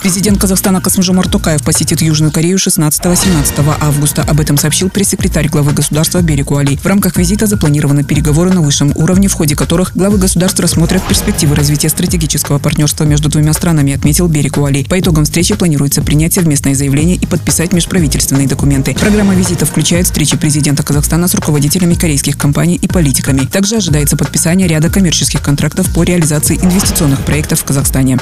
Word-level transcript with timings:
Президент 0.00 0.40
Казахстана 0.40 0.80
Касмжомар 0.80 1.28
Токаев 1.28 1.62
посетит 1.62 2.00
Южную 2.00 2.32
Корею 2.32 2.56
16-17 2.56 3.76
августа. 3.80 4.22
Об 4.22 4.40
этом 4.40 4.56
сообщил 4.56 4.88
пресс-секретарь 4.88 5.48
главы 5.48 5.72
государства 5.72 6.22
Берегу 6.22 6.56
Али. 6.56 6.78
В 6.78 6.86
рамках 6.86 7.18
визита 7.18 7.46
запланированы 7.46 8.02
переговоры 8.02 8.50
на 8.50 8.62
высшем 8.62 8.92
уровне, 8.94 9.28
в 9.28 9.34
ходе 9.34 9.54
которых 9.54 9.94
главы 9.94 10.16
государств 10.16 10.58
рассмотрят 10.58 11.06
перспективы 11.06 11.54
развития 11.54 11.90
стратегического 11.90 12.58
партнерства 12.58 13.04
между 13.04 13.28
двумя 13.28 13.52
странами, 13.52 13.92
отметил 13.92 14.26
Берегу 14.26 14.64
Али. 14.64 14.84
По 14.84 14.98
итогам 14.98 15.24
встречи 15.24 15.54
планируется 15.54 16.00
принять 16.00 16.32
совместное 16.32 16.74
заявление 16.74 17.16
и 17.16 17.26
подписать 17.26 17.74
межправительственные 17.74 18.48
документы. 18.48 18.94
Программа 18.94 19.34
визита 19.34 19.66
включает 19.66 20.06
встречи 20.06 20.38
президента 20.38 20.82
Казахстана 20.82 21.28
с 21.28 21.34
руководителями 21.34 21.92
корейских 21.92 22.38
компаний 22.38 22.78
и 22.80 22.88
политиками. 22.88 23.40
Также 23.40 23.76
ожидается 23.76 24.16
подписание 24.16 24.66
ряда 24.66 24.88
коммерческих 24.88 25.42
контрактов 25.42 25.92
по 25.92 26.04
реализации 26.04 26.56
инвестиционных 26.56 27.20
проектов 27.20 27.60
в 27.60 27.64
Казахстане. 27.64 28.18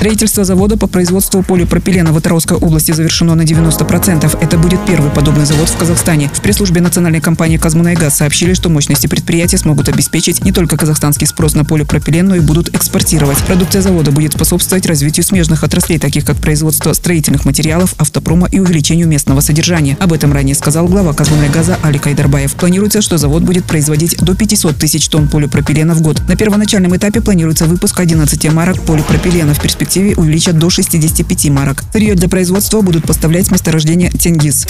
Строительство 0.00 0.44
завода 0.44 0.78
по 0.78 0.86
производству 0.86 1.42
полипропилена 1.42 2.10
в 2.10 2.16
Атаровской 2.16 2.56
области 2.56 2.90
завершено 2.90 3.34
на 3.34 3.42
90%. 3.42 4.38
Это 4.40 4.56
будет 4.56 4.80
первый 4.86 5.10
подобный 5.10 5.44
завод 5.44 5.68
в 5.68 5.76
Казахстане. 5.76 6.30
В 6.32 6.40
пресс-службе 6.40 6.80
национальной 6.80 7.20
компании 7.20 7.58
«Казмунайгаз» 7.58 8.16
сообщили, 8.16 8.54
что 8.54 8.70
мощности 8.70 9.08
предприятия 9.08 9.58
смогут 9.58 9.90
обеспечить 9.90 10.42
не 10.42 10.52
только 10.52 10.78
казахстанский 10.78 11.26
спрос 11.26 11.54
на 11.54 11.66
полипропилен, 11.66 12.28
но 12.28 12.36
и 12.36 12.40
будут 12.40 12.74
экспортировать. 12.74 13.36
Продукция 13.44 13.82
завода 13.82 14.10
будет 14.10 14.32
способствовать 14.32 14.86
развитию 14.86 15.22
смежных 15.22 15.64
отраслей, 15.64 15.98
таких 15.98 16.24
как 16.24 16.38
производство 16.38 16.94
строительных 16.94 17.44
материалов, 17.44 17.94
автопрома 17.98 18.48
и 18.50 18.58
увеличению 18.58 19.06
местного 19.06 19.40
содержания. 19.40 19.98
Об 20.00 20.14
этом 20.14 20.32
ранее 20.32 20.54
сказал 20.54 20.88
глава 20.88 21.12
«Казмунайгаза» 21.12 21.78
Али 21.82 21.98
Кайдарбаев. 21.98 22.54
Планируется, 22.54 23.02
что 23.02 23.18
завод 23.18 23.42
будет 23.42 23.66
производить 23.66 24.16
до 24.16 24.34
500 24.34 24.78
тысяч 24.78 25.08
тонн 25.08 25.28
полипропилена 25.28 25.92
в 25.92 26.00
год. 26.00 26.22
На 26.26 26.36
первоначальном 26.36 26.96
этапе 26.96 27.20
планируется 27.20 27.66
выпуск 27.66 28.00
11 28.00 28.50
марок 28.50 28.80
полипропилена. 28.80 29.52
В 29.52 29.60
перспективе 29.60 29.89
перспективе 29.90 30.14
увеличат 30.16 30.58
до 30.58 30.70
65 30.70 31.50
марок. 31.50 31.82
Сырье 31.92 32.14
для 32.14 32.28
производства 32.28 32.80
будут 32.80 33.06
поставлять 33.06 33.46
с 33.46 33.50
месторождения 33.50 34.10
Тенгиз. 34.10 34.66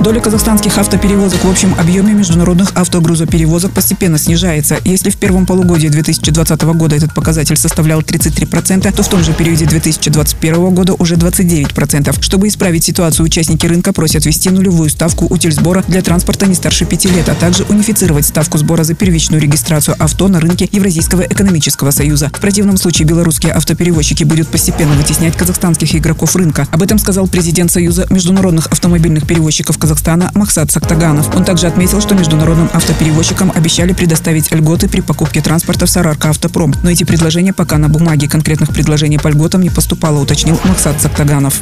Доля 0.00 0.20
казахстанских 0.20 0.76
автоперевозок 0.76 1.44
в 1.44 1.50
общем 1.50 1.74
объеме 1.78 2.12
международных 2.12 2.72
автогрузоперевозок 2.74 3.72
постепенно 3.72 4.18
снижается. 4.18 4.76
Если 4.84 5.10
в 5.10 5.16
первом 5.16 5.46
полугодии 5.46 5.88
2020 5.88 6.62
года 6.62 6.96
этот 6.96 7.14
показатель 7.14 7.56
составлял 7.56 8.00
33%, 8.00 8.92
то 8.92 9.02
в 9.02 9.08
том 9.08 9.24
же 9.24 9.32
периоде 9.32 9.66
2021 9.66 10.74
года 10.74 10.94
уже 10.94 11.14
29%. 11.14 12.20
Чтобы 12.20 12.48
исправить 12.48 12.84
ситуацию, 12.84 13.24
участники 13.24 13.66
рынка 13.66 13.92
просят 13.92 14.26
ввести 14.26 14.50
нулевую 14.50 14.90
ставку 14.90 15.26
утильсбора 15.26 15.84
для 15.88 16.02
транспорта 16.02 16.46
не 16.46 16.54
старше 16.54 16.84
5 16.84 17.04
лет, 17.06 17.28
а 17.28 17.34
также 17.34 17.64
унифицировать 17.64 18.26
ставку 18.26 18.58
сбора 18.58 18.84
за 18.84 18.94
первичную 18.94 19.40
регистрацию 19.40 19.96
авто 19.98 20.28
на 20.28 20.40
рынке 20.40 20.68
Евразийского 20.70 21.22
экономического 21.22 21.92
союза. 21.92 22.30
В 22.34 22.40
противном 22.40 22.76
случае 22.76 23.06
белорусские 23.06 23.52
автоперевозчики 23.52 24.24
будут 24.24 24.48
постепенно 24.48 24.94
вытеснять 24.94 25.36
казахстанских 25.36 25.94
игроков 25.94 26.36
рынка. 26.36 26.66
Об 26.72 26.82
этом 26.82 26.98
сказал 26.98 27.26
президент 27.28 27.70
Союза 27.70 28.06
международных 28.10 28.66
автомобильных 28.66 29.26
перевозчиков 29.26 29.78
Казахстана 29.84 30.30
Махсат 30.32 30.70
Сактаганов. 30.70 31.36
Он 31.36 31.44
также 31.44 31.66
отметил, 31.66 32.00
что 32.00 32.14
международным 32.14 32.70
автоперевозчикам 32.72 33.52
обещали 33.54 33.92
предоставить 33.92 34.50
льготы 34.50 34.88
при 34.88 35.02
покупке 35.02 35.42
транспорта 35.42 35.84
в 35.84 35.90
Сарарка 35.90 36.30
Автопром. 36.30 36.72
Но 36.82 36.90
эти 36.90 37.04
предложения 37.04 37.52
пока 37.52 37.76
на 37.76 37.90
бумаге. 37.90 38.26
Конкретных 38.26 38.70
предложений 38.70 39.18
по 39.18 39.28
льготам 39.28 39.60
не 39.60 39.68
поступало, 39.68 40.20
уточнил 40.20 40.58
Махсат 40.64 41.02
Сактаганов. 41.02 41.60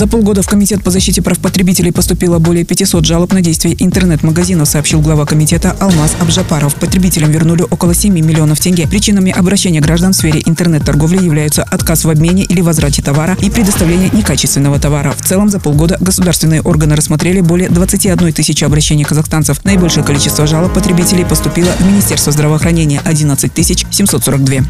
За 0.00 0.06
полгода 0.06 0.40
в 0.40 0.46
Комитет 0.46 0.82
по 0.82 0.90
защите 0.90 1.20
прав 1.20 1.38
потребителей 1.40 1.92
поступило 1.92 2.38
более 2.38 2.64
500 2.64 3.04
жалоб 3.04 3.34
на 3.34 3.42
действия 3.42 3.76
интернет-магазинов, 3.78 4.66
сообщил 4.66 5.02
глава 5.02 5.26
комитета 5.26 5.76
Алмаз 5.78 6.16
Абжапаров. 6.18 6.74
Потребителям 6.76 7.30
вернули 7.30 7.66
около 7.70 7.92
7 7.92 8.14
миллионов 8.14 8.58
тенге. 8.60 8.88
Причинами 8.88 9.30
обращения 9.30 9.82
граждан 9.82 10.14
в 10.14 10.16
сфере 10.16 10.40
интернет-торговли 10.46 11.22
являются 11.22 11.64
отказ 11.64 12.06
в 12.06 12.08
обмене 12.08 12.44
или 12.44 12.62
возврате 12.62 13.02
товара 13.02 13.36
и 13.42 13.50
предоставление 13.50 14.08
некачественного 14.10 14.80
товара. 14.80 15.12
В 15.12 15.22
целом 15.22 15.50
за 15.50 15.60
полгода 15.60 15.98
государственные 16.00 16.62
органы 16.62 16.96
рассмотрели 16.96 17.42
более 17.42 17.68
21 17.68 18.32
тысячи 18.32 18.64
обращений 18.64 19.04
казахстанцев. 19.04 19.62
Наибольшее 19.64 20.02
количество 20.02 20.46
жалоб 20.46 20.72
потребителей 20.72 21.26
поступило 21.26 21.72
в 21.78 21.84
Министерство 21.84 22.32
здравоохранения– 22.32 23.02
11 23.04 23.52
742. 23.90 24.64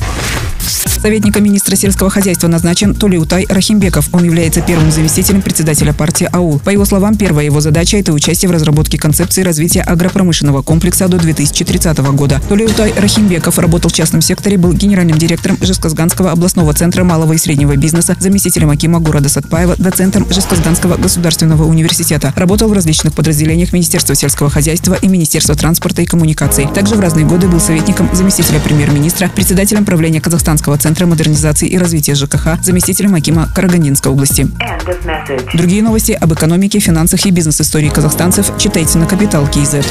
Советником 1.01 1.45
министра 1.45 1.77
сельского 1.77 2.11
хозяйства 2.11 2.47
назначен 2.47 2.95
Тулиутай 2.95 3.47
Рахимбеков. 3.49 4.11
Он 4.13 4.23
является 4.23 4.61
первым 4.61 4.93
заместителем 4.93 5.41
председателя 5.41 5.95
партии 5.95 6.29
АУЛ. 6.31 6.59
По 6.59 6.69
его 6.69 6.85
словам, 6.85 7.17
первая 7.17 7.47
его 7.47 7.63
задача– 7.63 7.97
это 7.99 8.13
участие 8.13 8.51
в 8.51 8.53
разработке 8.53 8.99
концепции 8.99 9.43
развития 9.43 9.81
агропромышленного 9.81 10.61
комплекса 10.61 11.09
до 11.09 11.17
2030 11.17 11.97
года. 12.13 12.39
Тулиутай 12.51 12.93
Рахимбеков 12.95 13.59
работал 13.59 13.91
в 13.91 13.95
частном 13.95 14.21
секторе, 14.21 14.59
был 14.59 14.75
генеральным 14.75 15.17
директором 15.17 15.57
Жесказганского 15.63 16.33
областного 16.33 16.75
центра 16.75 17.03
малого 17.03 17.33
и 17.33 17.39
среднего 17.39 17.77
бизнеса, 17.77 18.15
заместителем 18.21 18.69
Акима 18.69 19.01
города 19.01 19.31
Сатпаева, 19.31 19.77
доцентом 19.79 20.31
Жесказганского 20.31 20.99
государственного 20.99 21.65
университета. 21.65 22.35
Работал 22.37 22.69
в 22.69 22.75
различных 22.75 23.15
подразделениях 23.15 23.73
Министерства 23.73 24.15
сельского 24.15 24.51
хозяйства 24.51 24.99
и 25.01 25.09
Министерства 25.09 25.55
транспорта 25.55 26.03
и 26.03 26.05
коммуникаций. 26.05 26.69
Также 26.75 26.97
в 26.97 27.01
разные 27.01 27.25
годы 27.25 27.49
был 27.49 27.59
советником 27.59 28.11
заместителя 28.13 28.61
премьер-министра, 28.61 29.31
председателем 29.35 29.87
правления 29.87 30.21
Казахстанского 30.21 30.77
центра 30.91 31.07
модернизации 31.07 31.69
и 31.69 31.79
развития 31.79 32.17
ЖКХ, 32.17 32.61
заместителем 32.65 33.15
Акима 33.15 33.49
Карагандинской 33.55 34.11
области. 34.11 34.49
Другие 35.55 35.85
новости 35.85 36.11
об 36.11 36.33
экономике, 36.35 36.81
финансах 36.81 37.25
и 37.27 37.31
бизнес-истории 37.31 37.91
казахстанцев 37.91 38.51
читайте 38.59 38.99
на 38.99 39.07
Капитал 39.07 39.47
Киезет. 39.47 39.87